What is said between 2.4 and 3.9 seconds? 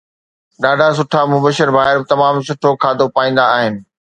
سٺو کاڌو پائيندا آهن